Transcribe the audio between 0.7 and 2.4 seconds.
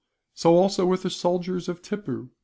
with the soldiers of Tippoo.